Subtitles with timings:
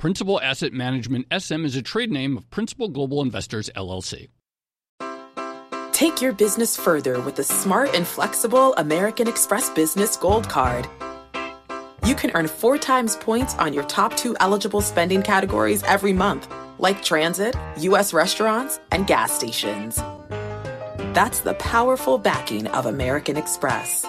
[0.00, 4.28] Principal Asset Management SM is a trade name of Principal Global Investors LLC.
[5.92, 10.88] Take your business further with the smart and flexible American Express Business Gold Card.
[12.06, 16.50] You can earn four times points on your top two eligible spending categories every month,
[16.78, 18.14] like transit, U.S.
[18.14, 19.96] restaurants, and gas stations.
[21.12, 24.06] That's the powerful backing of American Express.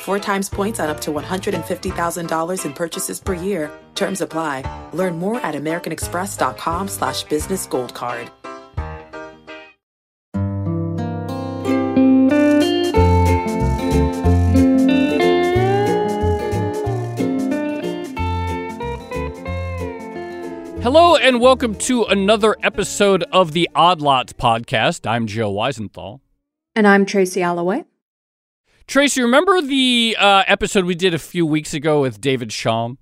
[0.00, 3.70] Four times points on up to $150,000 in purchases per year.
[3.94, 4.64] Terms apply.
[4.94, 8.30] Learn more at americanexpress.com slash business gold card.
[20.82, 25.06] Hello and welcome to another episode of the Odd Lots podcast.
[25.06, 26.20] I'm Joe Weisenthal.
[26.74, 27.84] And I'm Tracy Alloway.
[28.90, 32.96] Tracy, remember the uh, episode we did a few weeks ago with David Chaum?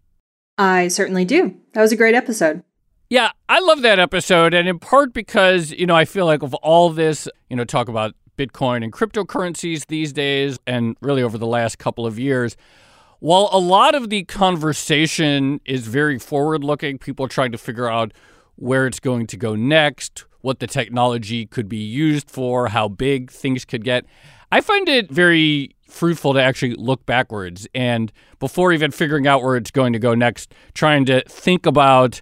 [0.59, 1.57] I certainly do.
[1.73, 2.63] That was a great episode.
[3.09, 6.53] Yeah, I love that episode, and in part because, you know, I feel like of
[6.57, 11.47] all this, you know, talk about Bitcoin and cryptocurrencies these days, and really over the
[11.47, 12.55] last couple of years,
[13.21, 18.13] while a lot of the conversation is very forward looking, people trying to figure out
[18.57, 23.31] where it's going to go next, what the technology could be used for, how big
[23.31, 24.05] things could get.
[24.53, 29.57] I find it very fruitful to actually look backwards and before even figuring out where
[29.57, 32.21] it's going to go next, trying to think about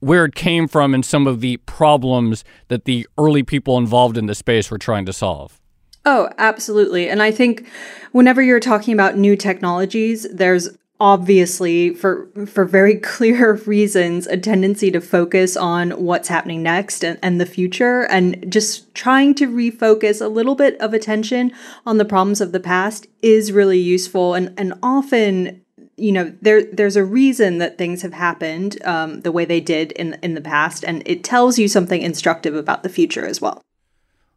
[0.00, 4.26] where it came from and some of the problems that the early people involved in
[4.26, 5.60] the space were trying to solve.
[6.04, 7.08] Oh, absolutely.
[7.08, 7.68] And I think
[8.12, 10.68] whenever you're talking about new technologies, there's
[11.00, 17.18] obviously for for very clear reasons a tendency to focus on what's happening next and,
[17.22, 21.52] and the future and just trying to refocus a little bit of attention
[21.86, 24.34] on the problems of the past is really useful.
[24.34, 25.62] And and often
[25.96, 29.92] you know there there's a reason that things have happened um, the way they did
[29.92, 33.62] in in the past and it tells you something instructive about the future as well.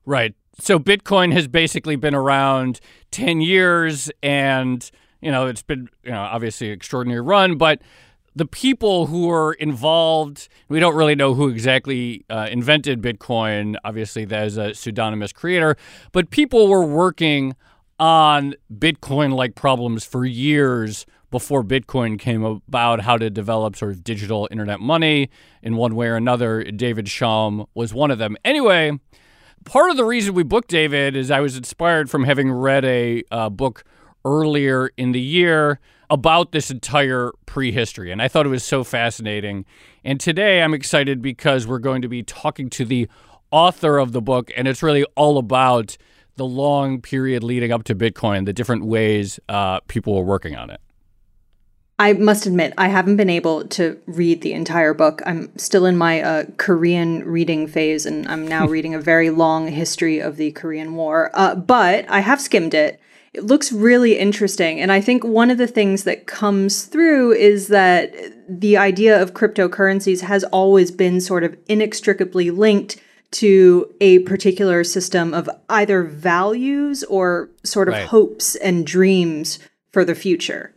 [0.06, 0.36] Right.
[0.60, 2.80] So bitcoin has basically been around
[3.12, 4.90] 10 years and
[5.22, 7.82] you know, it's been, you know, obviously extraordinary run, but
[8.36, 13.76] the people who are involved, we don't really know who exactly uh, invented Bitcoin.
[13.84, 15.76] Obviously, there's a pseudonymous creator,
[16.12, 17.56] but people were working
[18.00, 24.04] on Bitcoin like problems for years before Bitcoin came about, how to develop sort of
[24.04, 25.30] digital internet money
[25.62, 26.64] in one way or another.
[26.64, 28.36] David Chaum was one of them.
[28.44, 29.00] Anyway,
[29.66, 33.24] part of the reason we booked David is I was inspired from having read a
[33.32, 33.84] uh, book
[34.26, 38.12] earlier in the year about this entire prehistory.
[38.12, 39.66] And I thought it was so fascinating.
[40.04, 43.08] And today I'm excited because we're going to be talking to the
[43.52, 45.98] author of the book, and it's really all about
[46.36, 50.70] the long period leading up to Bitcoin, the different ways uh, people were working on
[50.70, 50.80] it.
[52.00, 55.22] I must admit, I haven't been able to read the entire book.
[55.24, 59.68] I'm still in my uh, Korean reading phase, and I'm now reading a very long
[59.68, 61.30] history of the Korean War.
[61.36, 63.00] Uh, but I have skimmed it,
[63.34, 64.82] it looks really interesting.
[64.82, 68.14] And I think one of the things that comes through is that
[68.50, 72.98] the idea of cryptocurrencies has always been sort of inextricably linked
[73.32, 78.08] to a particular system of either values or sort of right.
[78.08, 79.60] hopes and dreams
[79.92, 80.76] for the future.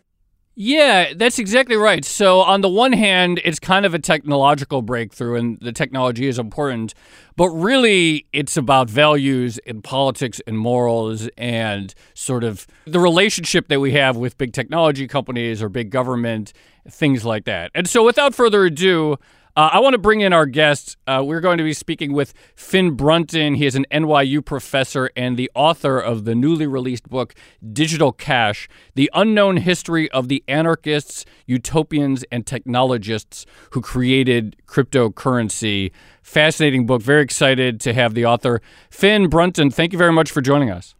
[0.57, 2.05] Yeah, that's exactly right.
[2.05, 6.39] So, on the one hand, it's kind of a technological breakthrough, and the technology is
[6.39, 6.95] important,
[7.35, 13.81] but really, it's about values and politics and morals and sort of the relationship that
[13.81, 16.53] we have with big technology companies or big government,
[16.89, 17.73] things like that.
[17.75, 19.17] And so, without further ado,
[19.57, 20.97] uh, I want to bring in our guest.
[21.07, 23.55] Uh, we're going to be speaking with Finn Brunton.
[23.55, 27.35] He is an NYU professor and the author of the newly released book,
[27.73, 35.93] Digital Cash The Unknown History of the Anarchists, Utopians, and Technologists Who Created Cryptocurrency.
[36.23, 37.03] Fascinating book.
[37.03, 38.61] Very excited to have the author,
[38.91, 39.71] Finn Brunton.
[39.71, 40.95] Thank you very much for joining us.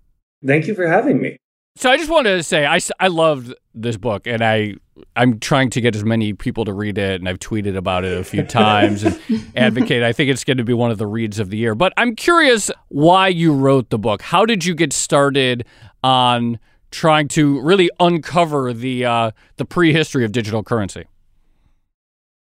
[0.47, 1.39] Thank you for having me.
[1.77, 4.75] So I just wanted to say I, I loved this book and I
[5.17, 8.17] I'm trying to get as many people to read it and I've tweeted about it
[8.17, 9.21] a few times and
[9.57, 11.75] advocate I think it's going to be one of the reads of the year.
[11.75, 14.23] But I'm curious why you wrote the book.
[14.23, 15.67] How did you get started
[16.05, 16.61] on
[16.93, 21.07] trying to really uncover the uh, the prehistory of digital currency?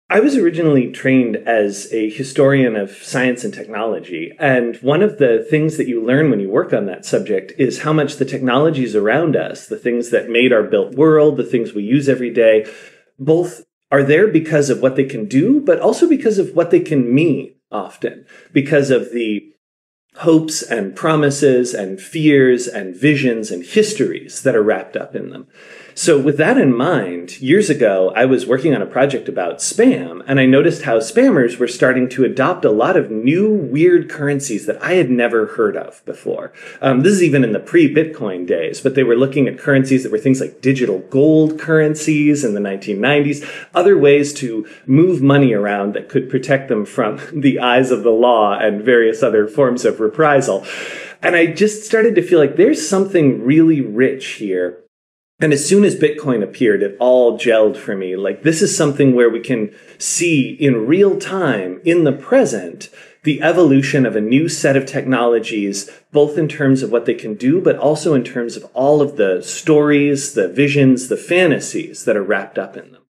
[0.08, 4.32] I was originally trained as a historian of science and technology.
[4.38, 7.80] And one of the things that you learn when you work on that subject is
[7.80, 11.72] how much the technologies around us, the things that made our built world, the things
[11.72, 12.70] we use every day,
[13.18, 16.80] both are there because of what they can do, but also because of what they
[16.80, 19.52] can mean often, because of the
[20.18, 25.48] hopes and promises and fears and visions and histories that are wrapped up in them.
[25.98, 30.22] So with that in mind, years ago, I was working on a project about spam
[30.26, 34.66] and I noticed how spammers were starting to adopt a lot of new weird currencies
[34.66, 36.52] that I had never heard of before.
[36.82, 40.12] Um, this is even in the pre-Bitcoin days, but they were looking at currencies that
[40.12, 45.94] were things like digital gold currencies in the 1990s, other ways to move money around
[45.94, 49.98] that could protect them from the eyes of the law and various other forms of
[49.98, 50.62] reprisal.
[51.22, 54.82] And I just started to feel like there's something really rich here
[55.38, 58.16] and as soon as Bitcoin appeared, it all gelled for me.
[58.16, 62.88] Like this is something where we can see in real time, in the present,
[63.24, 67.34] the evolution of a new set of technologies, both in terms of what they can
[67.34, 72.16] do, but also in terms of all of the stories, the visions, the fantasies that
[72.16, 73.02] are wrapped up in them.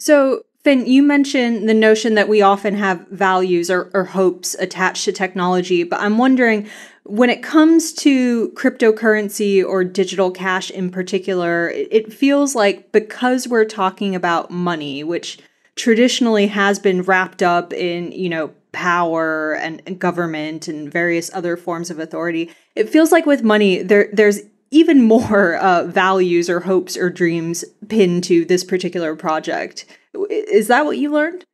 [0.00, 5.04] So, Finn, you mentioned the notion that we often have values or, or hopes attached
[5.04, 6.68] to technology, but I'm wondering
[7.04, 13.64] when it comes to cryptocurrency or digital cash in particular, it feels like because we're
[13.64, 15.38] talking about money, which
[15.74, 21.90] traditionally has been wrapped up in, you know, power and, government and various other forms
[21.90, 24.40] of authority, it feels like with money, there there's
[24.70, 29.84] even more uh, values or hopes or dreams pinned to this particular project.
[30.30, 31.44] Is that what you learned?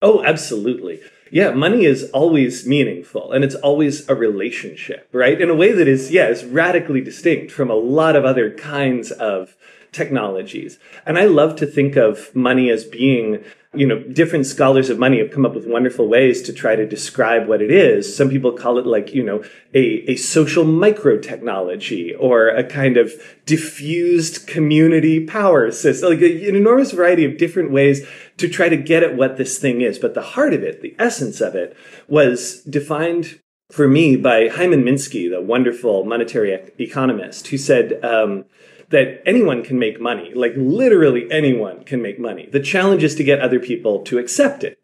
[0.00, 1.00] Oh, absolutely.
[1.32, 5.40] Yeah, money is always meaningful and it's always a relationship, right?
[5.40, 9.10] In a way that is, yeah, is radically distinct from a lot of other kinds
[9.10, 9.56] of
[9.92, 10.78] technologies.
[11.06, 13.42] And I love to think of money as being
[13.74, 16.86] you know, different scholars of money have come up with wonderful ways to try to
[16.86, 18.14] describe what it is.
[18.14, 19.42] Some people call it like, you know,
[19.72, 23.12] a, a social micro technology or a kind of
[23.46, 28.76] diffused community power system, like a, an enormous variety of different ways to try to
[28.76, 29.98] get at what this thing is.
[29.98, 31.74] But the heart of it, the essence of it
[32.08, 33.40] was defined
[33.70, 38.44] for me by Hyman Minsky, the wonderful monetary economist who said, um,
[38.92, 40.32] that anyone can make money.
[40.34, 42.48] Like literally anyone can make money.
[42.50, 44.78] The challenge is to get other people to accept it.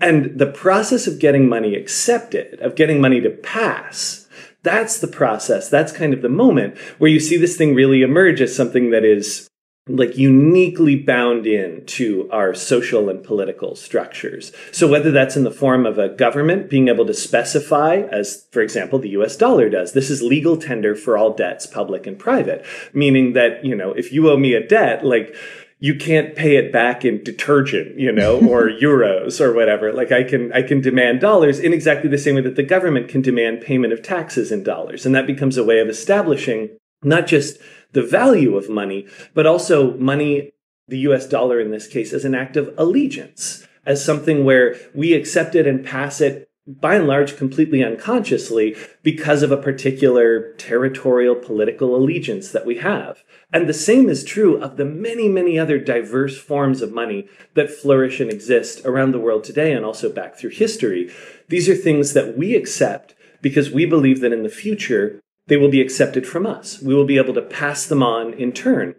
[0.00, 4.28] And the process of getting money accepted, of getting money to pass,
[4.62, 5.68] that's the process.
[5.68, 9.04] That's kind of the moment where you see this thing really emerge as something that
[9.04, 9.48] is
[9.86, 14.50] like uniquely bound in to our social and political structures.
[14.72, 18.62] So whether that's in the form of a government being able to specify, as for
[18.62, 22.64] example, the US dollar does, this is legal tender for all debts, public and private,
[22.94, 25.34] meaning that, you know, if you owe me a debt, like,
[25.80, 29.92] you can't pay it back in detergent, you know, or euros or whatever.
[29.92, 33.08] Like I can, I can demand dollars in exactly the same way that the government
[33.08, 35.04] can demand payment of taxes in dollars.
[35.04, 36.70] And that becomes a way of establishing
[37.02, 37.58] not just
[37.94, 40.52] the value of money, but also money,
[40.86, 45.14] the US dollar in this case, as an act of allegiance, as something where we
[45.14, 51.34] accept it and pass it by and large completely unconsciously because of a particular territorial
[51.34, 53.22] political allegiance that we have.
[53.52, 57.70] And the same is true of the many, many other diverse forms of money that
[57.70, 61.12] flourish and exist around the world today and also back through history.
[61.48, 65.70] These are things that we accept because we believe that in the future they will
[65.70, 66.80] be accepted from us.
[66.80, 68.94] We will be able to pass them on in turn.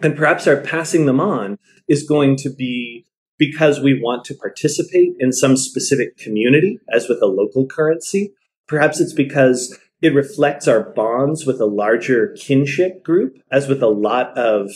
[0.00, 3.06] And perhaps our passing them on is going to be
[3.38, 8.32] because we want to participate in some specific community, as with a local currency.
[8.66, 13.88] Perhaps it's because it reflects our bonds with a larger kinship group, as with a
[13.88, 14.70] lot of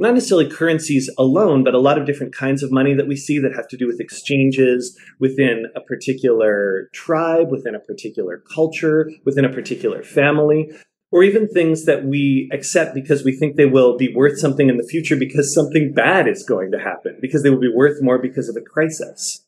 [0.00, 3.38] not necessarily currencies alone, but a lot of different kinds of money that we see
[3.38, 9.44] that have to do with exchanges within a particular tribe, within a particular culture, within
[9.44, 10.70] a particular family,
[11.12, 14.76] or even things that we accept because we think they will be worth something in
[14.76, 18.18] the future because something bad is going to happen, because they will be worth more
[18.18, 19.44] because of a crisis.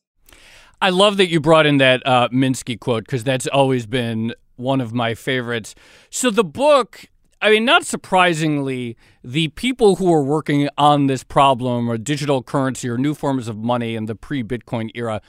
[0.81, 4.81] I love that you brought in that uh, Minsky quote because that's always been one
[4.81, 5.73] of my favorites.
[6.09, 7.05] So the book
[7.43, 12.87] I mean, not surprisingly, the people who were working on this problem or digital currency
[12.87, 15.21] or new forms of money in the pre Bitcoin era,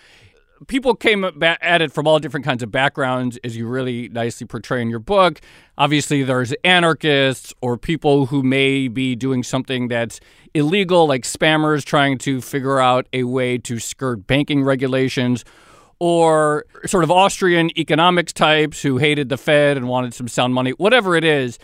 [0.68, 4.80] people came at it from all different kinds of backgrounds, as you really nicely portray
[4.80, 5.40] in your book.
[5.76, 10.20] Obviously, there's anarchists or people who may be doing something that's
[10.54, 15.44] illegal, like spammers trying to figure out a way to skirt banking regulations.
[15.98, 20.70] Or sort of Austrian economics types who hated the Fed and wanted some sound money,
[20.72, 21.58] whatever it is.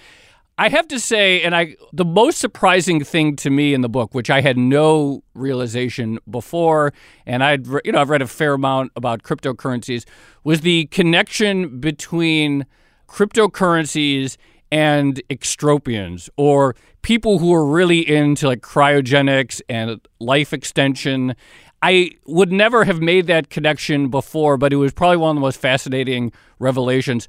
[0.60, 4.12] I have to say, and I the most surprising thing to me in the book,
[4.12, 6.92] which I had no realization before,
[7.24, 10.04] and I'd you know I've read a fair amount about cryptocurrencies,
[10.44, 12.66] was the connection between
[13.08, 14.36] cryptocurrencies
[14.70, 21.34] and extropians or people who are really into like cryogenics and life extension.
[21.82, 25.40] I would never have made that connection before, but it was probably one of the
[25.40, 27.28] most fascinating revelations.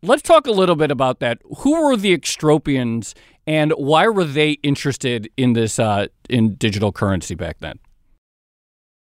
[0.00, 1.38] Let's talk a little bit about that.
[1.58, 3.14] Who were the extropians
[3.46, 7.78] and why were they interested in this uh, in digital currency back then?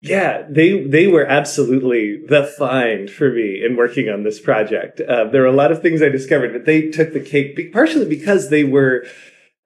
[0.03, 5.01] Yeah, they they were absolutely the find for me in working on this project.
[5.01, 8.07] Uh, there were a lot of things I discovered, but they took the cake partially
[8.09, 9.05] because they were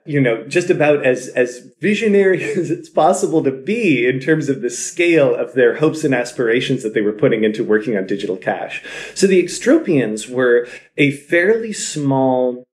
[0.06, 4.60] you know, just about as, as visionary as it's possible to be in terms of
[4.60, 8.36] the scale of their hopes and aspirations that they were putting into working on digital
[8.36, 8.82] cash.
[9.14, 12.64] So the Extropians were a fairly small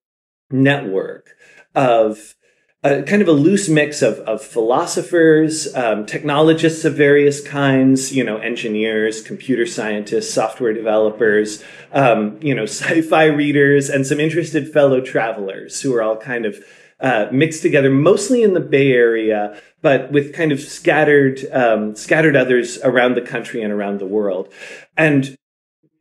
[0.51, 1.35] network
[1.73, 2.35] of
[2.83, 8.23] a kind of a loose mix of, of philosophers, um, technologists of various kinds, you
[8.23, 14.99] know, engineers, computer scientists, software developers, um, you know, sci-fi readers, and some interested fellow
[14.99, 16.63] travelers who are all kind of
[17.01, 22.35] uh, mixed together, mostly in the Bay Area, but with kind of scattered um, scattered
[22.35, 24.51] others around the country and around the world.
[24.95, 25.35] And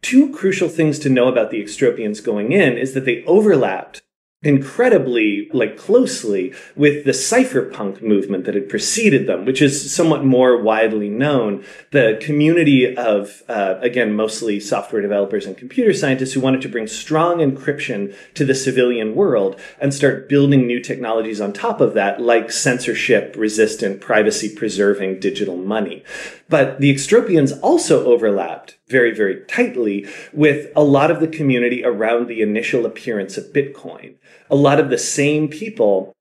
[0.03, 4.03] two crucial things to know about the Extropians going in is that they overlapped
[4.43, 10.63] incredibly like closely with the cypherpunk movement that had preceded them which is somewhat more
[10.63, 11.63] widely known.
[11.91, 16.87] The community of uh, again mostly software developers and computer scientists who wanted to bring
[16.87, 22.23] strong encryption to the civilian world and start building new technologies on top of that
[22.23, 26.03] like censorship resistant privacy preserving digital money
[26.51, 32.27] but the extropians also overlapped very, very tightly with a lot of the community around
[32.27, 34.17] the initial appearance of Bitcoin.
[34.51, 36.13] A lot of the same people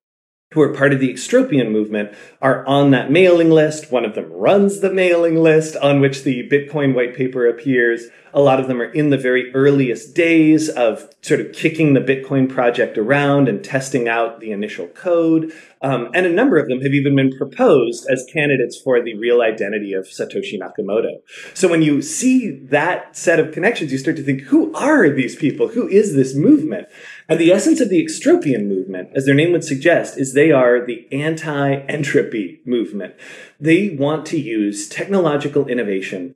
[0.53, 3.91] who are part of the extropian movement are on that mailing list.
[3.91, 8.07] One of them runs the mailing list on which the Bitcoin white paper appears.
[8.33, 12.00] A lot of them are in the very earliest days of sort of kicking the
[12.00, 15.51] Bitcoin project around and testing out the initial code.
[15.81, 19.41] Um, and a number of them have even been proposed as candidates for the real
[19.41, 21.21] identity of Satoshi Nakamoto.
[21.53, 25.36] So when you see that set of connections, you start to think, who are these
[25.36, 25.69] people?
[25.69, 26.88] Who is this movement?
[27.29, 30.86] And the essence of the extropian movement, as their name would suggest, is they are
[30.86, 33.15] the anti-entropy movement.
[33.59, 36.36] They want to use technological innovation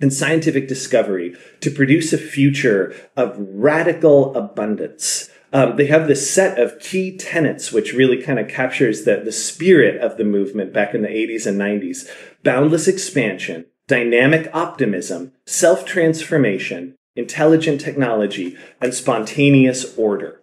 [0.00, 5.28] and scientific discovery to produce a future of radical abundance.
[5.52, 9.32] Um, they have this set of key tenets, which really kind of captures the, the
[9.32, 12.08] spirit of the movement back in the 80s and 90s.
[12.44, 20.42] Boundless expansion, dynamic optimism, self-transformation, intelligent technology, and spontaneous order.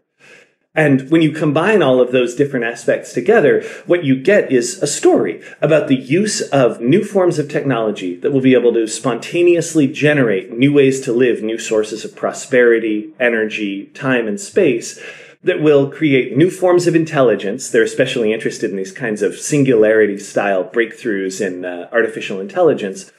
[0.76, 4.88] And when you combine all of those different aspects together, what you get is a
[4.88, 9.88] story about the use of new forms of technology that will be able to spontaneously
[9.88, 15.00] generate new ways to live, new sources of prosperity, energy, time, and space
[15.44, 17.70] that will create new forms of intelligence.
[17.70, 23.12] They're especially interested in these kinds of singularity style breakthroughs in uh, artificial intelligence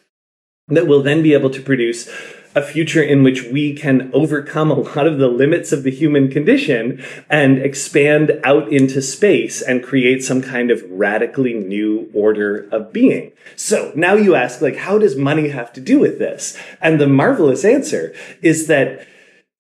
[0.69, 2.11] that will then be able to produce
[2.57, 6.31] a future in which we can overcome a lot of the limits of the human
[6.31, 12.95] condition and expand out into space and create some kind of radically new order of
[12.95, 13.31] being.
[13.57, 16.59] So now you ask, like, how does money have to do with this?
[16.81, 19.07] And the marvelous answer is that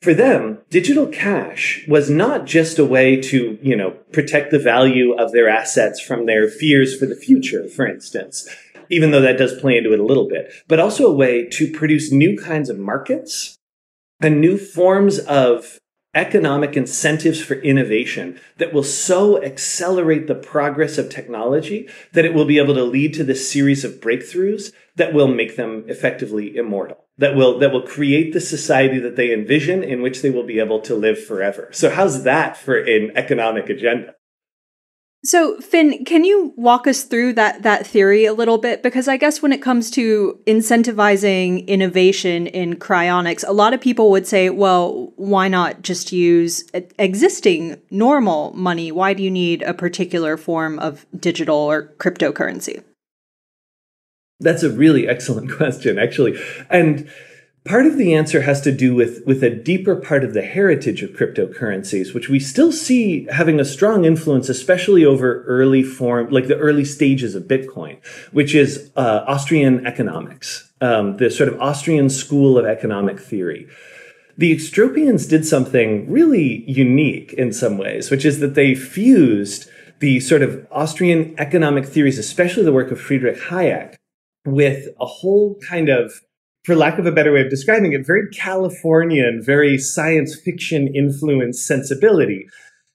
[0.00, 5.12] for them, digital cash was not just a way to, you know, protect the value
[5.12, 8.48] of their assets from their fears for the future, for instance
[8.90, 11.70] even though that does play into it a little bit, but also a way to
[11.70, 13.56] produce new kinds of markets
[14.20, 15.78] and new forms of
[16.14, 22.46] economic incentives for innovation that will so accelerate the progress of technology that it will
[22.46, 27.06] be able to lead to this series of breakthroughs that will make them effectively immortal
[27.18, 30.58] that will that will create the society that they envision in which they will be
[30.58, 31.68] able to live forever.
[31.72, 34.14] So how's that for an economic agenda
[35.26, 38.82] so, Finn, can you walk us through that that theory a little bit?
[38.82, 44.10] Because I guess when it comes to incentivizing innovation in cryonics, a lot of people
[44.10, 46.64] would say, "Well, why not just use
[46.98, 48.92] existing normal money?
[48.92, 52.82] Why do you need a particular form of digital or cryptocurrency?"
[54.38, 56.38] That's a really excellent question, actually,
[56.70, 57.08] and
[57.66, 61.02] Part of the answer has to do with, with a deeper part of the heritage
[61.02, 66.46] of cryptocurrencies, which we still see having a strong influence, especially over early form, like
[66.46, 67.98] the early stages of Bitcoin,
[68.30, 73.66] which is uh, Austrian economics, um, the sort of Austrian school of economic theory.
[74.38, 79.68] The extropians did something really unique in some ways, which is that they fused
[79.98, 83.96] the sort of Austrian economic theories, especially the work of Friedrich Hayek,
[84.44, 86.20] with a whole kind of,
[86.66, 91.64] for lack of a better way of describing it, very Californian, very science fiction influenced
[91.64, 92.48] sensibility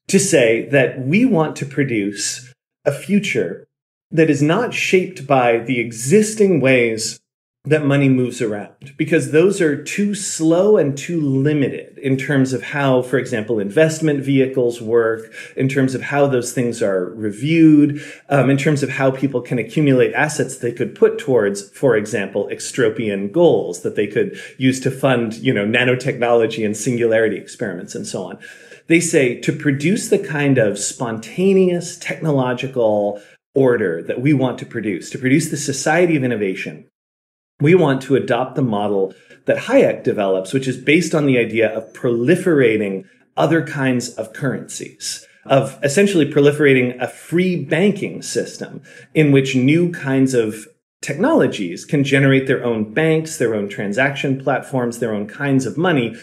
[0.09, 3.65] to say that we want to produce a future
[4.11, 7.20] that is not shaped by the existing ways
[7.65, 12.63] that money moves around because those are too slow and too limited in terms of
[12.63, 18.49] how, for example, investment vehicles work, in terms of how those things are reviewed, um,
[18.49, 23.31] in terms of how people can accumulate assets they could put towards, for example, extropian
[23.31, 28.23] goals that they could use to fund, you know, nanotechnology and singularity experiments and so
[28.23, 28.39] on.
[28.87, 33.21] They say to produce the kind of spontaneous technological
[33.53, 36.87] order that we want to produce, to produce the society of innovation,
[37.61, 39.13] we want to adopt the model
[39.45, 43.05] that Hayek develops, which is based on the idea of proliferating
[43.37, 48.81] other kinds of currencies, of essentially proliferating a free banking system
[49.13, 50.67] in which new kinds of
[51.01, 56.15] technologies can generate their own banks, their own transaction platforms, their own kinds of money,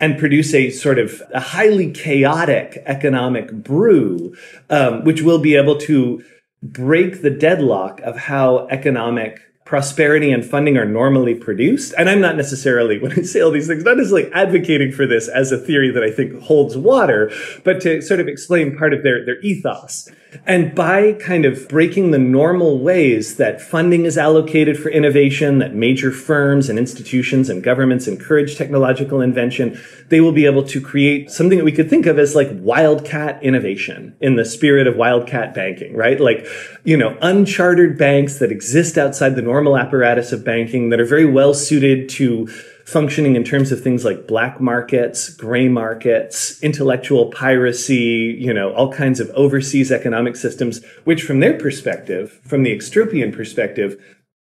[0.00, 4.34] and produce a sort of a highly chaotic economic brew,
[4.70, 6.24] um, which will be able to
[6.62, 9.40] break the deadlock of how economic
[9.72, 11.94] prosperity and funding are normally produced.
[11.96, 15.28] And I'm not necessarily, when I say all these things, not necessarily advocating for this
[15.28, 17.32] as a theory that I think holds water,
[17.64, 20.10] but to sort of explain part of their, their ethos.
[20.46, 25.74] And by kind of breaking the normal ways that funding is allocated for innovation, that
[25.74, 31.30] major firms and institutions and governments encourage technological invention, they will be able to create
[31.30, 35.54] something that we could think of as like wildcat innovation in the spirit of wildcat
[35.54, 36.18] banking, right?
[36.18, 36.46] Like,
[36.84, 41.26] you know, unchartered banks that exist outside the normal apparatus of banking that are very
[41.26, 42.48] well suited to
[42.92, 48.92] functioning in terms of things like black markets, gray markets, intellectual piracy, you know, all
[48.92, 53.96] kinds of overseas economic systems, which from their perspective, from the extropian perspective,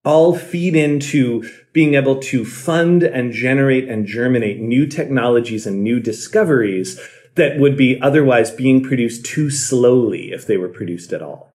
[0.04, 6.00] all feed into being able to fund and generate and germinate new technologies and new
[6.00, 7.00] discoveries
[7.36, 11.51] that would be otherwise being produced too slowly if they were produced at all.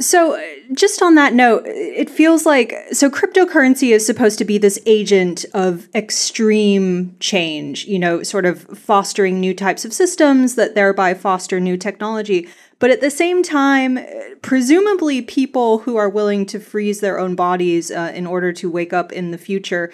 [0.00, 4.56] So, uh, just on that note, it feels like so cryptocurrency is supposed to be
[4.56, 10.74] this agent of extreme change, you know, sort of fostering new types of systems that
[10.74, 12.48] thereby foster new technology.
[12.78, 13.98] But at the same time,
[14.40, 18.94] presumably people who are willing to freeze their own bodies uh, in order to wake
[18.94, 19.92] up in the future,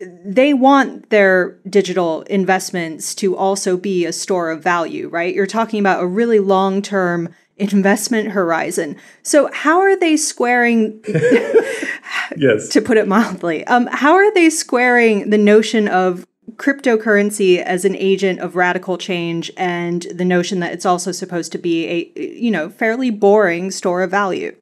[0.00, 5.34] they want their digital investments to also be a store of value, right?
[5.34, 8.96] You're talking about a really long term investment horizon.
[9.22, 11.02] So how are they squaring
[12.36, 12.68] yes.
[12.70, 13.66] to put it mildly.
[13.66, 19.50] Um, how are they squaring the notion of cryptocurrency as an agent of radical change
[19.56, 24.02] and the notion that it's also supposed to be a you know fairly boring store
[24.02, 24.56] of value?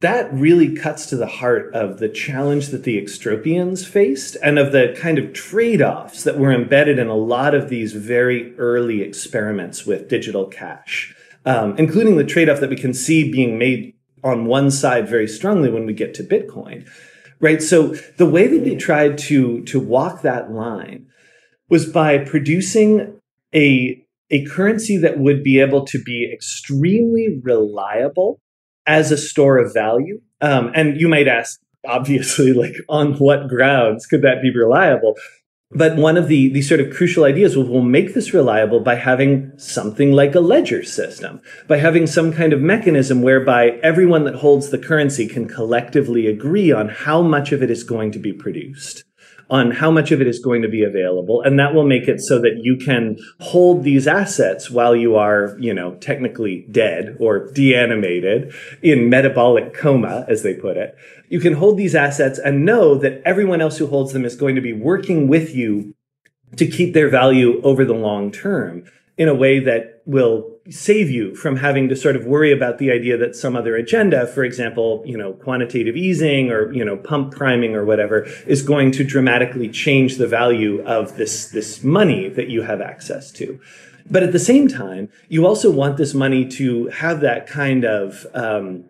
[0.00, 4.72] that really cuts to the heart of the challenge that the extropians faced and of
[4.72, 9.86] the kind of trade-offs that were embedded in a lot of these very early experiments
[9.86, 14.46] with digital cash um, including the trade off that we can see being made on
[14.46, 16.88] one side very strongly when we get to Bitcoin.
[17.40, 17.60] Right.
[17.60, 21.06] So the way that they tried to, to walk that line
[21.68, 23.20] was by producing
[23.52, 24.00] a,
[24.30, 28.40] a currency that would be able to be extremely reliable
[28.86, 30.20] as a store of value.
[30.40, 35.16] Um, and you might ask, obviously, like on what grounds could that be reliable?
[35.74, 38.96] But one of the, the sort of crucial ideas was we'll make this reliable by
[38.96, 44.34] having something like a ledger system, by having some kind of mechanism whereby everyone that
[44.34, 48.32] holds the currency can collectively agree on how much of it is going to be
[48.32, 49.04] produced
[49.52, 51.42] on how much of it is going to be available.
[51.42, 55.54] And that will make it so that you can hold these assets while you are,
[55.60, 60.96] you know, technically dead or deanimated in metabolic coma, as they put it.
[61.28, 64.54] You can hold these assets and know that everyone else who holds them is going
[64.54, 65.94] to be working with you
[66.56, 68.84] to keep their value over the long term
[69.18, 72.90] in a way that will save you from having to sort of worry about the
[72.90, 77.34] idea that some other agenda, for example, you know, quantitative easing or, you know, pump
[77.34, 82.48] priming or whatever is going to dramatically change the value of this, this money that
[82.48, 83.60] you have access to.
[84.10, 88.26] But at the same time, you also want this money to have that kind of,
[88.34, 88.84] um,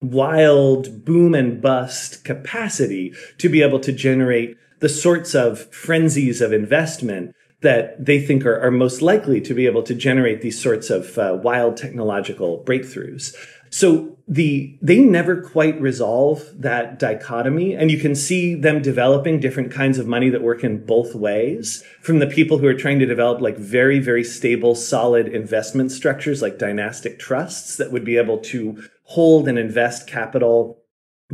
[0.00, 6.52] wild boom and bust capacity to be able to generate the sorts of frenzies of
[6.52, 10.90] investment that they think are, are most likely to be able to generate these sorts
[10.90, 13.34] of uh, wild technological breakthroughs.
[13.70, 19.72] So the they never quite resolve that dichotomy and you can see them developing different
[19.72, 23.06] kinds of money that work in both ways from the people who are trying to
[23.06, 28.36] develop like very very stable solid investment structures like dynastic trusts that would be able
[28.36, 30.77] to hold and invest capital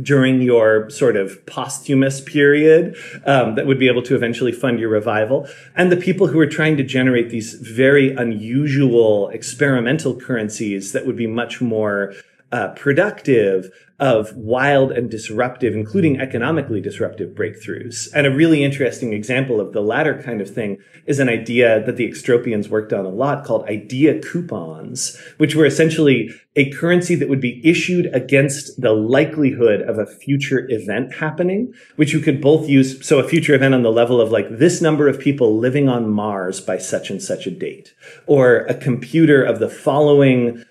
[0.01, 4.89] during your sort of posthumous period um, that would be able to eventually fund your
[4.89, 5.47] revival.
[5.75, 11.15] And the people who are trying to generate these very unusual experimental currencies that would
[11.15, 12.13] be much more
[12.51, 18.09] uh, productive of wild and disruptive, including economically disruptive breakthroughs.
[18.13, 21.95] And a really interesting example of the latter kind of thing is an idea that
[21.95, 27.29] the extropians worked on a lot called idea coupons, which were essentially a currency that
[27.29, 32.67] would be issued against the likelihood of a future event happening, which you could both
[32.67, 33.05] use.
[33.05, 36.09] So a future event on the level of like this number of people living on
[36.09, 37.93] Mars by such and such a date,
[38.27, 40.65] or a computer of the following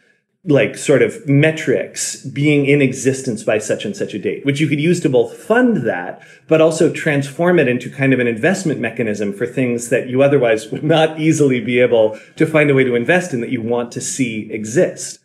[0.46, 4.68] like sort of metrics being in existence by such and such a date, which you
[4.68, 8.78] could use to both fund that, but also transform it into kind of an investment
[8.78, 12.85] mechanism for things that you otherwise would not easily be able to find a way
[12.85, 15.18] to invest in that you want to see exist.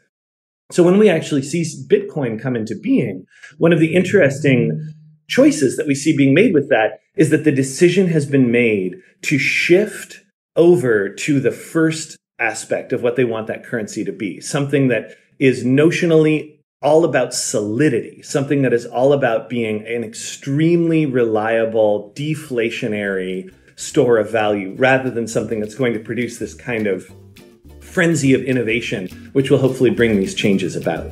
[0.71, 3.25] So when we actually see Bitcoin come into being,
[3.57, 4.93] one of the interesting
[5.27, 8.95] choices that we see being made with that is that the decision has been made
[9.23, 10.21] to shift
[10.55, 14.39] over to the first aspect of what they want that currency to be.
[14.41, 21.05] Something that is notionally all about solidity, something that is all about being an extremely
[21.05, 27.09] reliable, deflationary store of value rather than something that's going to produce this kind of
[27.81, 31.11] frenzy of innovation, which will hopefully bring these changes about.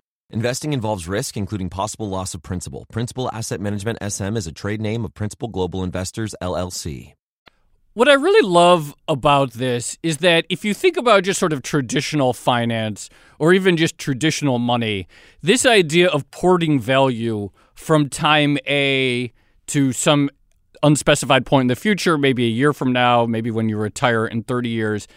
[0.33, 2.85] Investing involves risk, including possible loss of principal.
[2.89, 7.13] Principal Asset Management SM is a trade name of Principal Global Investors, LLC.
[7.95, 11.61] What I really love about this is that if you think about just sort of
[11.61, 15.05] traditional finance or even just traditional money,
[15.41, 19.33] this idea of porting value from time A
[19.67, 20.29] to some
[20.81, 24.43] unspecified point in the future, maybe a year from now, maybe when you retire in
[24.43, 25.09] 30 years,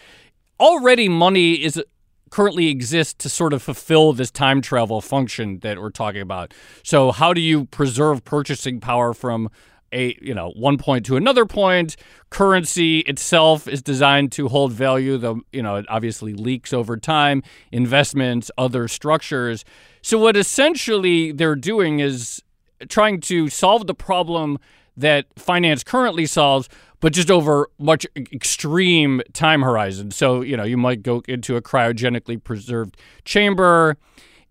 [0.59, 1.81] already money is
[2.29, 6.53] currently exist to sort of fulfill this time travel function that we're talking about.
[6.83, 9.49] So how do you preserve purchasing power from
[9.91, 11.95] a you know one point to another point?
[12.29, 17.43] Currency itself is designed to hold value, though you know it obviously leaks over time.
[17.71, 19.63] Investments, other structures.
[20.01, 22.41] So what essentially they're doing is
[22.89, 24.59] trying to solve the problem
[24.97, 30.11] that finance currently solves, but just over much extreme time horizon.
[30.11, 33.97] So, you know, you might go into a cryogenically preserved chamber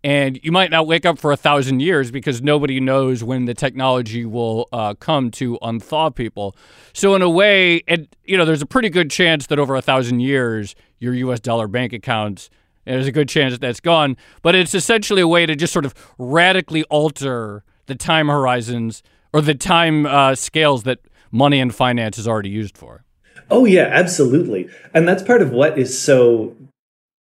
[0.05, 3.55] and you might not wake up for a thousand years because nobody knows when the
[3.55, 6.55] technology will uh, come to unthaw people.
[6.93, 9.83] So, in a way, it, you know, there's a pretty good chance that over a
[9.83, 11.41] thousand years, your U.S.
[11.41, 12.51] dollar bank accounts,
[12.85, 14.19] there's a good chance that that's gone.
[14.43, 19.03] But it's essentially a way to just sort of radically alter the time horizons
[19.33, 20.99] or the time uh, scales that
[21.35, 23.05] money and finance is already used for.
[23.51, 24.69] Oh yeah, absolutely.
[24.95, 26.57] And that's part of what is so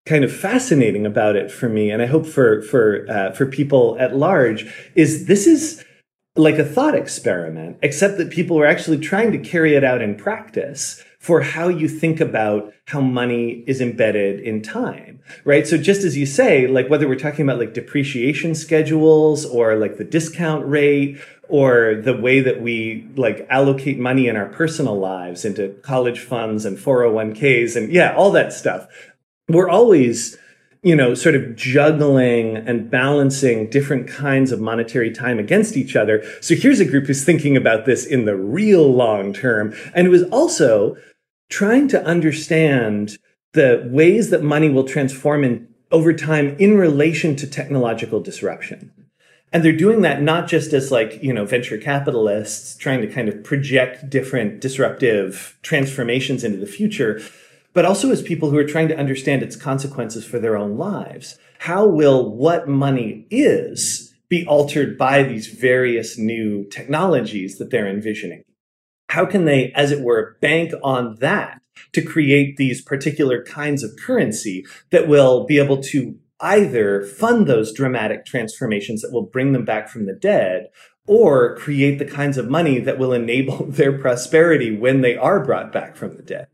[0.07, 3.97] kind of fascinating about it for me and I hope for for uh, for people
[3.99, 5.83] at large is this is
[6.37, 10.15] like a thought experiment except that people are actually trying to carry it out in
[10.15, 15.67] practice for how you think about how money is embedded in time, right?
[15.67, 19.97] So just as you say, like whether we're talking about like depreciation schedules or like
[19.97, 25.45] the discount rate or the way that we like allocate money in our personal lives
[25.45, 28.87] into college funds and 401ks and yeah, all that stuff.
[29.49, 30.37] We're always,
[30.83, 36.25] you know, sort of juggling and balancing different kinds of monetary time against each other.
[36.41, 39.75] So here's a group who's thinking about this in the real long term.
[39.95, 40.97] And it was also
[41.51, 43.19] trying to understand
[43.53, 48.91] the ways that money will transform in over time in relation to technological disruption.
[49.55, 53.29] And they're doing that not just as like, you know, venture capitalists trying to kind
[53.29, 57.23] of project different disruptive transformations into the future,
[57.73, 61.39] but also as people who are trying to understand its consequences for their own lives.
[61.61, 68.43] How will what money is be altered by these various new technologies that they're envisioning?
[69.11, 71.61] How can they, as it were, bank on that
[71.93, 77.73] to create these particular kinds of currency that will be able to either fund those
[77.73, 80.69] dramatic transformations that will bring them back from the dead
[81.07, 85.73] or create the kinds of money that will enable their prosperity when they are brought
[85.73, 86.47] back from the dead.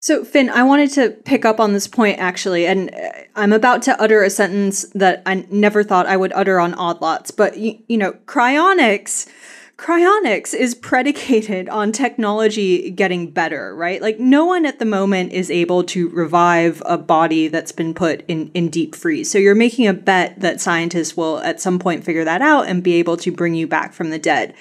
[0.00, 3.82] So, Finn, I wanted to pick up on this point actually, and uh, I'm about
[3.82, 7.56] to utter a sentence that I never thought I would utter on Odd Lots, but
[7.56, 9.28] you, you know, cryonics
[9.76, 14.00] cryonics is predicated on technology getting better, right?
[14.00, 18.24] Like no one at the moment is able to revive a body that's been put
[18.28, 19.30] in, in deep freeze.
[19.30, 22.82] So you're making a bet that scientists will at some point figure that out and
[22.82, 24.54] be able to bring you back from the dead.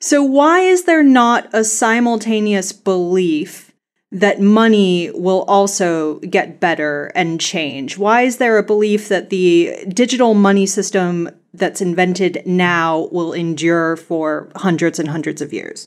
[0.00, 3.72] So why is there not a simultaneous belief
[4.10, 7.98] that money will also get better and change?
[7.98, 13.96] Why is there a belief that the digital money system that's invented now will endure
[13.96, 15.86] for hundreds and hundreds of years?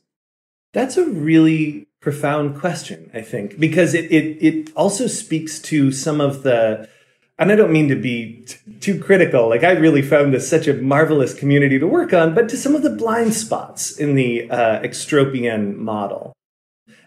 [0.73, 6.21] That's a really profound question, I think, because it, it, it also speaks to some
[6.21, 6.87] of the,
[7.37, 10.67] and I don't mean to be t- too critical, like I really found this such
[10.67, 14.49] a marvelous community to work on, but to some of the blind spots in the
[14.49, 16.33] uh, extropian model.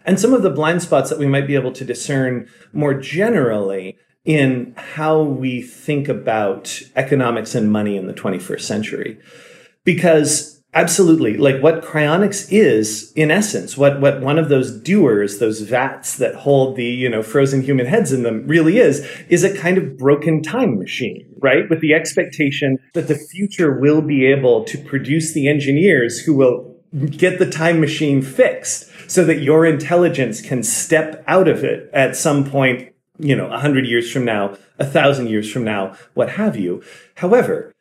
[0.05, 3.97] And some of the blind spots that we might be able to discern more generally
[4.25, 9.19] in how we think about economics and money in the 21st century.
[9.83, 15.61] Because absolutely, like what cryonics is, in essence, what, what one of those dewars, those
[15.61, 19.55] vats that hold the, you know, frozen human heads in them really is, is a
[19.55, 21.69] kind of broken time machine, right?
[21.69, 26.75] With the expectation that the future will be able to produce the engineers who will
[27.11, 32.15] get the time machine fixed so that your intelligence can step out of it at
[32.15, 36.31] some point you know, a hundred years from now, a thousand years from now, what
[36.31, 36.83] have you.
[37.15, 37.71] However,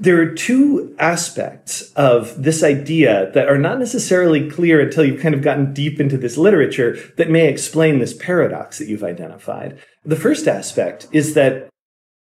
[0.00, 5.34] there are two aspects of this idea that are not necessarily clear until you've kind
[5.34, 9.78] of gotten deep into this literature that may explain this paradox that you've identified.
[10.04, 11.68] The first aspect is that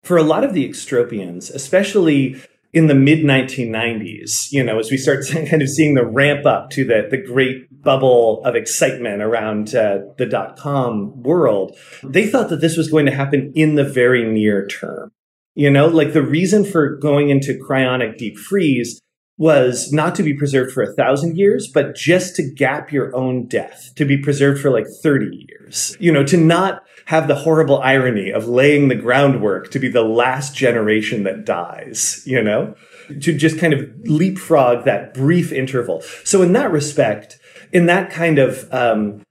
[0.04, 2.40] for a lot of the extropians, especially
[2.72, 6.70] in the mid 1990s, you know, as we start kind of seeing the ramp up
[6.70, 12.48] to the, the great bubble of excitement around uh, the dot com world, they thought
[12.50, 15.12] that this was going to happen in the very near term.
[15.54, 19.00] You know, like the reason for going into cryonic deep freeze
[19.38, 23.46] was not to be preserved for a thousand years, but just to gap your own
[23.46, 25.96] death, to be preserved for like 30 years.
[26.00, 30.02] You know, to not have the horrible irony of laying the groundwork to be the
[30.02, 32.74] last generation that dies, you know,
[33.22, 36.02] to just kind of leapfrog that brief interval.
[36.24, 37.38] So in that respect,
[37.72, 39.22] in that kind of, um,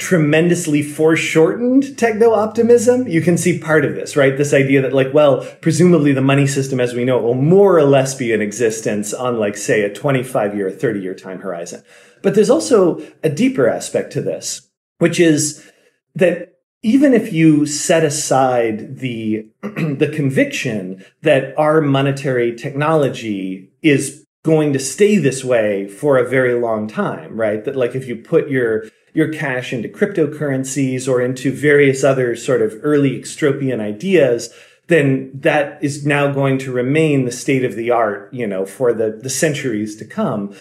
[0.00, 4.36] tremendously foreshortened techno optimism, you can see part of this, right?
[4.36, 7.76] This idea that like, well, presumably the money system as we know it will more
[7.76, 11.82] or less be in existence on like, say, a 25 year, 30 year time horizon.
[12.22, 15.70] But there's also a deeper aspect to this, which is
[16.14, 24.72] that even if you set aside the, the conviction that our monetary technology is going
[24.72, 27.64] to stay this way for a very long time, right?
[27.64, 32.62] That like if you put your your cash into cryptocurrencies or into various other sort
[32.62, 34.52] of early extropian ideas,
[34.86, 38.92] then that is now going to remain the state of the art, you know, for
[38.92, 40.54] the, the centuries to come.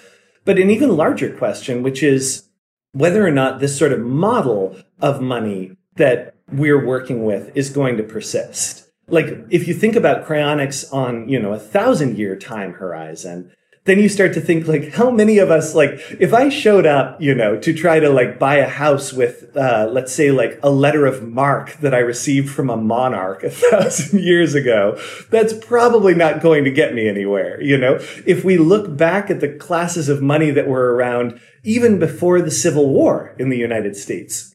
[0.46, 2.48] But an even larger question, which is
[2.92, 7.98] whether or not this sort of model of money that we're working with is going
[7.98, 8.88] to persist.
[9.08, 13.52] Like if you think about cryonics on, you know, a thousand year time horizon,
[13.86, 17.20] then you start to think like how many of us like if i showed up
[17.22, 20.70] you know to try to like buy a house with uh, let's say like a
[20.70, 26.14] letter of marque that i received from a monarch a thousand years ago that's probably
[26.14, 27.96] not going to get me anywhere you know?
[28.26, 32.52] If we look back at the classes of money that were around even before the
[32.52, 34.54] civil war in the united states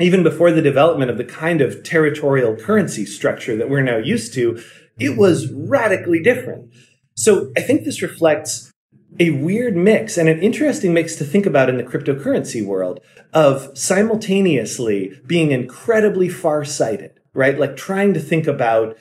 [0.00, 4.32] even before the development of the kind of territorial currency structure that we're now used
[4.34, 4.62] to
[4.98, 6.72] it was radically different
[7.18, 8.72] so I think this reflects
[9.18, 13.00] a weird mix and an interesting mix to think about in the cryptocurrency world
[13.32, 17.58] of simultaneously being incredibly far-sighted, right?
[17.58, 18.96] Like trying to think about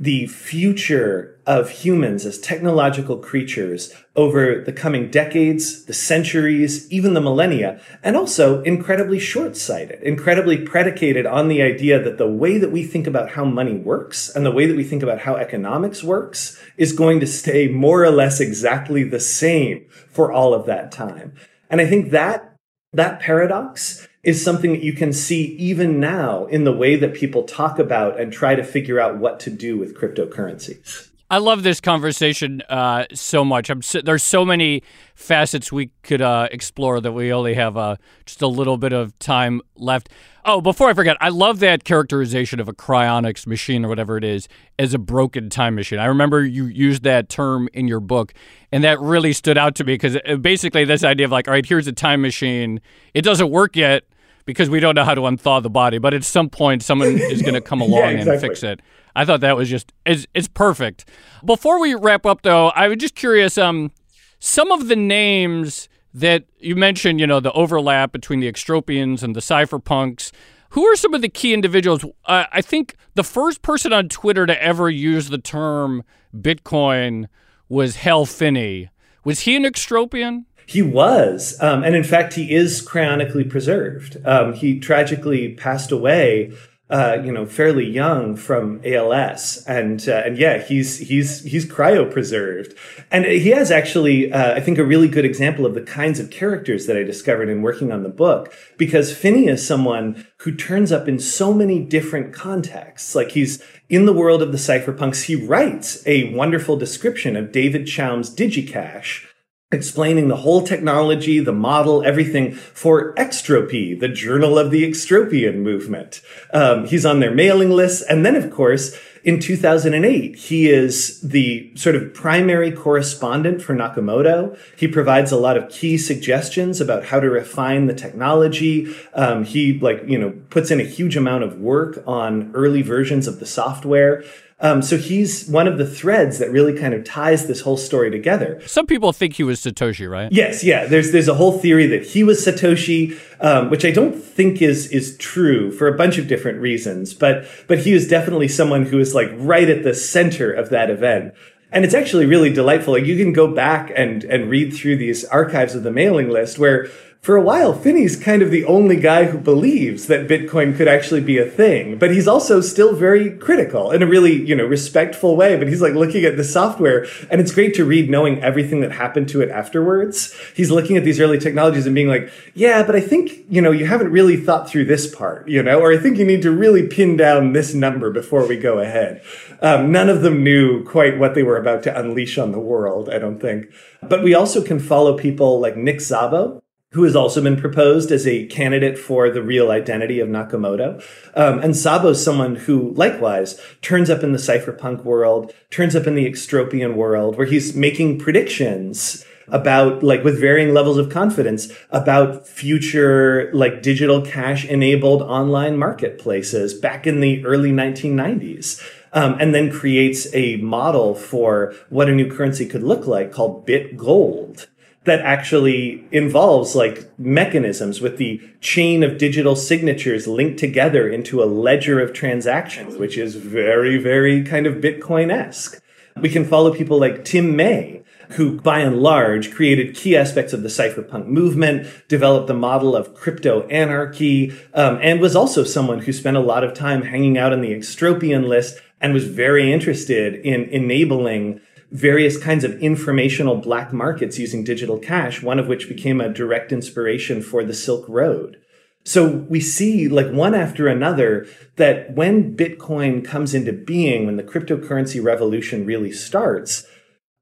[0.00, 7.20] the future of humans as technological creatures over the coming decades, the centuries, even the
[7.20, 12.72] millennia, and also incredibly short sighted, incredibly predicated on the idea that the way that
[12.72, 16.02] we think about how money works and the way that we think about how economics
[16.02, 20.90] works is going to stay more or less exactly the same for all of that
[20.90, 21.34] time.
[21.68, 22.56] And I think that
[22.94, 27.42] that paradox is something that you can see even now in the way that people
[27.44, 31.09] talk about and try to figure out what to do with cryptocurrencies.
[31.32, 33.70] I love this conversation uh, so much.
[33.82, 34.82] So, there's so many
[35.14, 39.16] facets we could uh, explore that we only have uh, just a little bit of
[39.20, 40.08] time left.
[40.44, 44.24] Oh, before I forget, I love that characterization of a cryonics machine or whatever it
[44.24, 46.00] is as a broken time machine.
[46.00, 48.32] I remember you used that term in your book,
[48.72, 51.54] and that really stood out to me because uh, basically this idea of like, all
[51.54, 52.80] right, here's a time machine.
[53.14, 54.02] It doesn't work yet
[54.44, 57.42] because we don't know how to unthaw the body, but at some point someone is
[57.42, 58.32] going to come along yeah, exactly.
[58.32, 58.80] and fix it.
[59.14, 61.04] I thought that was just it's, it's perfect.
[61.44, 63.58] Before we wrap up, though, I was just curious.
[63.58, 63.90] Um,
[64.38, 69.36] some of the names that you mentioned, you know, the overlap between the extropians and
[69.36, 70.32] the cypherpunks.
[70.70, 72.04] Who are some of the key individuals?
[72.24, 76.04] Uh, I think the first person on Twitter to ever use the term
[76.36, 77.26] Bitcoin
[77.68, 78.90] was Hal Finney.
[79.24, 80.44] Was he an extropian?
[80.70, 84.18] He was, um, and in fact, he is cryonically preserved.
[84.24, 86.52] Um, he tragically passed away
[86.90, 92.76] uh, you know, fairly young from ALS, and uh, and yeah, he's he's he's cryopreserved,
[93.10, 96.30] and he has actually, uh, I think, a really good example of the kinds of
[96.30, 98.52] characters that I discovered in working on the book.
[98.76, 103.14] Because Finney is someone who turns up in so many different contexts.
[103.14, 107.86] Like he's in the world of the cypherpunks, he writes a wonderful description of David
[107.86, 109.26] Chaum's DigiCash
[109.72, 116.20] explaining the whole technology, the model, everything for Extropy, the journal of the Extropian movement.
[116.52, 118.02] Um, he's on their mailing list.
[118.08, 124.58] And then, of course, in 2008, he is the sort of primary correspondent for Nakamoto.
[124.76, 128.92] He provides a lot of key suggestions about how to refine the technology.
[129.14, 133.28] Um, he like, you know, puts in a huge amount of work on early versions
[133.28, 134.24] of the software.
[134.62, 138.10] Um, so he's one of the threads that really kind of ties this whole story
[138.10, 138.60] together.
[138.66, 140.30] Some people think he was Satoshi, right?
[140.30, 140.86] Yes, yeah.
[140.86, 144.88] There's there's a whole theory that he was Satoshi, um, which I don't think is
[144.88, 147.14] is true for a bunch of different reasons.
[147.14, 150.90] But but he was definitely someone who was like right at the center of that
[150.90, 151.34] event.
[151.72, 152.94] And it's actually really delightful.
[152.94, 156.58] Like you can go back and and read through these archives of the mailing list
[156.58, 156.88] where
[157.22, 161.20] for a while, Finney's kind of the only guy who believes that Bitcoin could actually
[161.20, 165.36] be a thing, but he's also still very critical in a really, you know, respectful
[165.36, 165.54] way.
[165.58, 168.92] But he's like looking at the software and it's great to read knowing everything that
[168.92, 170.34] happened to it afterwards.
[170.54, 173.70] He's looking at these early technologies and being like, yeah, but I think, you know,
[173.70, 176.50] you haven't really thought through this part, you know, or I think you need to
[176.50, 179.22] really pin down this number before we go ahead.
[179.60, 183.10] Um, none of them knew quite what they were about to unleash on the world,
[183.10, 183.66] I don't think.
[184.02, 188.26] But we also can follow people like Nick Szabo, who has also been proposed as
[188.26, 191.00] a candidate for the real identity of Nakamoto.
[191.34, 196.16] Um, and Szabo's someone who, likewise, turns up in the cypherpunk world, turns up in
[196.16, 202.46] the extropian world, where he's making predictions about, like, with varying levels of confidence about
[202.46, 208.82] future, like, digital cash enabled online marketplaces back in the early 1990s.
[209.12, 213.66] Um, and then creates a model for what a new currency could look like called
[213.66, 214.68] Bit Gold
[215.04, 221.46] that actually involves like mechanisms with the chain of digital signatures linked together into a
[221.46, 225.82] ledger of transactions, which is very, very kind of Bitcoin-esque.
[226.20, 230.62] We can follow people like Tim May, who by and large created key aspects of
[230.62, 236.12] the cypherpunk movement, developed the model of crypto anarchy, um, and was also someone who
[236.12, 240.34] spent a lot of time hanging out on the extropian list and was very interested
[240.34, 241.60] in enabling
[241.90, 246.72] various kinds of informational black markets using digital cash, one of which became a direct
[246.72, 248.58] inspiration for the Silk Road.
[249.04, 254.42] So we see like one after another that when Bitcoin comes into being, when the
[254.42, 256.86] cryptocurrency revolution really starts,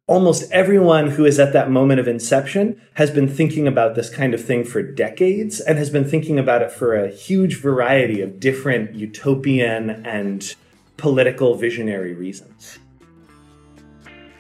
[0.07, 4.35] almost everyone who is at that moment of inception has been thinking about this kind
[4.35, 8.41] of thing for decades and has been thinking about it for a huge variety of
[8.41, 10.55] different utopian and
[10.97, 12.79] political visionary reasons.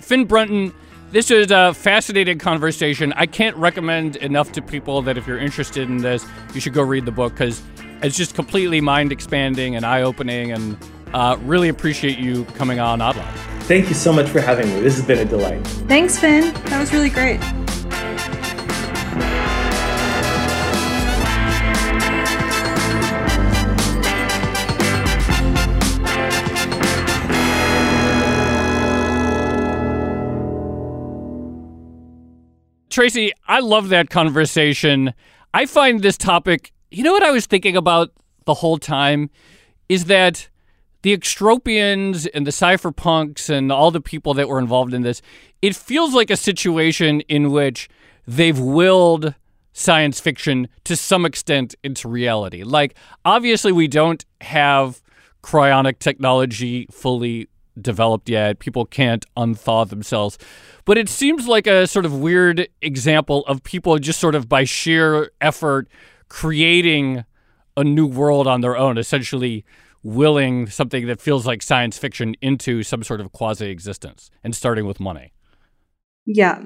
[0.08, 0.72] Finn Brunton,
[1.10, 3.12] this is a fascinating conversation.
[3.12, 6.80] I can't recommend enough to people that if you're interested in this, you should go
[6.80, 7.60] read the book because
[8.02, 10.52] it's just completely mind expanding and eye opening.
[10.52, 10.78] And
[11.12, 13.16] uh, really appreciate you coming on Odd
[13.64, 14.80] Thank you so much for having me.
[14.80, 15.62] This has been a delight.
[15.88, 16.54] Thanks, Finn.
[16.54, 17.38] That was really great.
[32.90, 35.12] Tracy, I love that conversation.
[35.52, 38.10] I find this topic, you know what I was thinking about
[38.46, 39.30] the whole time?
[39.88, 40.48] Is that
[41.02, 45.22] the extropians and the cypherpunks and all the people that were involved in this,
[45.62, 47.88] it feels like a situation in which
[48.26, 49.34] they've willed
[49.72, 52.64] science fiction to some extent into reality.
[52.64, 55.00] Like, obviously, we don't have
[55.42, 57.48] cryonic technology fully
[57.82, 58.58] developed yet.
[58.58, 60.38] People can't unthaw themselves.
[60.84, 64.64] But it seems like a sort of weird example of people just sort of by
[64.64, 65.88] sheer effort
[66.28, 67.24] creating
[67.76, 69.64] a new world on their own, essentially
[70.02, 74.86] willing something that feels like science fiction into some sort of quasi existence and starting
[74.86, 75.32] with money.
[76.26, 76.62] Yeah.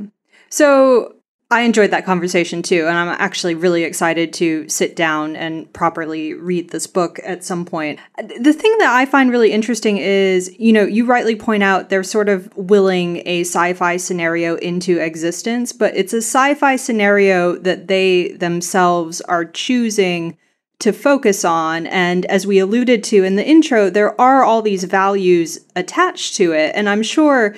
[0.49, 1.15] So
[1.53, 6.33] I enjoyed that conversation too, and I'm actually really excited to sit down and properly
[6.33, 8.01] read this book at some point.
[8.17, 12.03] The thing that I find really interesting is, you know, you rightly point out they're
[12.03, 17.57] sort of willing a sci fi scenario into existence, but it's a sci fi scenario
[17.59, 20.39] that they themselves are choosing
[20.79, 21.87] to focus on.
[21.87, 26.53] And as we alluded to in the intro, there are all these values attached to
[26.53, 26.73] it.
[26.75, 27.55] And I'm sure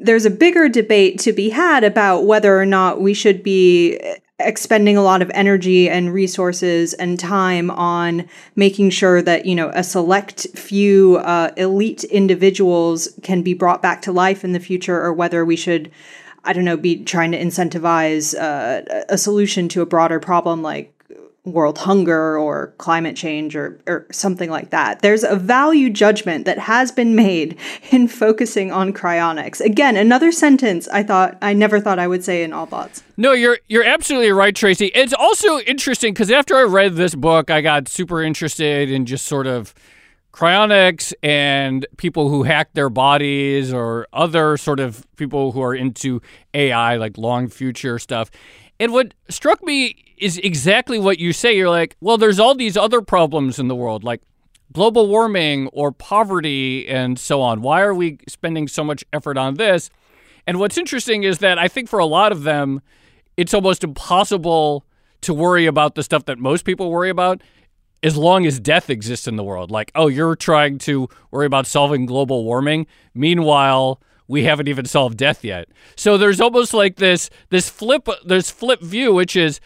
[0.00, 3.98] there's a bigger debate to be had about whether or not we should be
[4.40, 9.70] expending a lot of energy and resources and time on making sure that you know
[9.74, 15.00] a select few uh, elite individuals can be brought back to life in the future
[15.00, 15.90] or whether we should
[16.44, 20.94] i don't know be trying to incentivize uh, a solution to a broader problem like
[21.52, 25.00] world hunger or climate change or, or something like that.
[25.00, 27.58] There's a value judgment that has been made
[27.90, 29.60] in focusing on cryonics.
[29.60, 33.02] Again, another sentence I thought I never thought I would say in Odd Lots.
[33.16, 34.86] No, you're you're absolutely right, Tracy.
[34.94, 39.26] It's also interesting because after I read this book, I got super interested in just
[39.26, 39.74] sort of
[40.38, 46.22] cryonics and people who hack their bodies or other sort of people who are into
[46.54, 48.30] AI, like long future stuff.
[48.80, 51.56] And what struck me is exactly what you say.
[51.56, 54.22] You're like, well, there's all these other problems in the world, like
[54.72, 57.62] global warming or poverty and so on.
[57.62, 59.90] Why are we spending so much effort on this?
[60.46, 62.80] And what's interesting is that I think for a lot of them,
[63.36, 64.84] it's almost impossible
[65.20, 67.42] to worry about the stuff that most people worry about
[68.02, 69.70] as long as death exists in the world.
[69.70, 72.86] Like, oh, you're trying to worry about solving global warming.
[73.14, 75.68] Meanwhile, we haven't even solved death yet.
[75.96, 79.60] So there's almost like this this flip this flip view, which is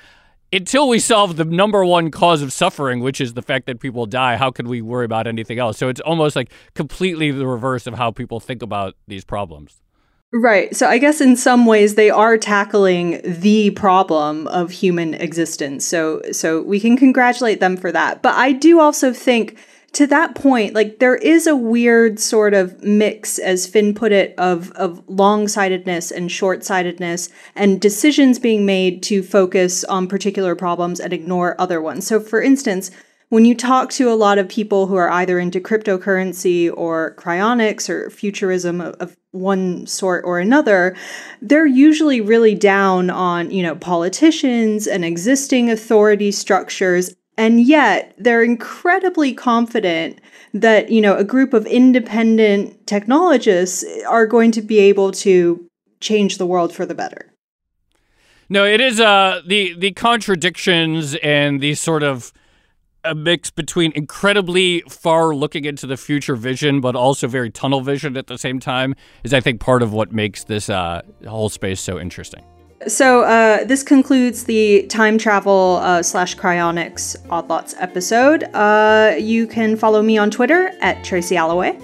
[0.52, 4.06] until we solve the number one cause of suffering, which is the fact that people
[4.06, 5.78] die, how can we worry about anything else?
[5.78, 9.80] So it's almost like completely the reverse of how people think about these problems.
[10.34, 10.74] Right.
[10.74, 15.86] So I guess in some ways they are tackling the problem of human existence.
[15.86, 18.22] So so we can congratulate them for that.
[18.22, 19.58] But I do also think
[19.92, 24.34] to that point, like there is a weird sort of mix, as Finn put it,
[24.38, 30.56] of of long sightedness and short sightedness, and decisions being made to focus on particular
[30.56, 32.06] problems and ignore other ones.
[32.06, 32.90] So, for instance,
[33.28, 37.88] when you talk to a lot of people who are either into cryptocurrency or cryonics
[37.88, 40.94] or futurism of, of, one sort or another,
[41.40, 48.42] they're usually really down on, you know, politicians and existing authority structures and yet they're
[48.42, 50.20] incredibly confident
[50.54, 55.66] that, you know, a group of independent technologists are going to be able to
[56.00, 57.32] change the world for the better.
[58.48, 62.32] No, it is uh, the the contradictions and the sort of
[63.04, 68.16] a mix between incredibly far looking into the future vision, but also very tunnel vision
[68.16, 71.80] at the same time, is I think part of what makes this uh, whole space
[71.80, 72.44] so interesting.
[72.86, 78.44] So uh, this concludes the time travel uh, slash cryonics odd lots episode.
[78.54, 81.78] Uh, you can follow me on Twitter at Tracy Alloway.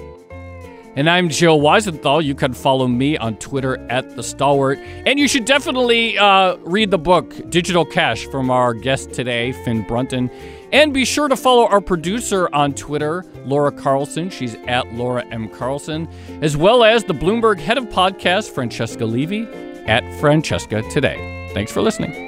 [0.97, 2.25] And I'm Joe Weisenthal.
[2.25, 4.81] You can follow me on Twitter at The Stalwart.
[5.07, 9.83] And you should definitely uh, read the book, Digital Cash, from our guest today, Finn
[9.83, 10.29] Brunton.
[10.73, 14.29] And be sure to follow our producer on Twitter, Laura Carlson.
[14.29, 15.49] She's at Laura M.
[15.49, 16.09] Carlson,
[16.43, 19.47] as well as the Bloomberg head of podcast, Francesca Levy
[19.89, 21.19] at Francesca today.
[21.53, 22.28] Thanks for listening.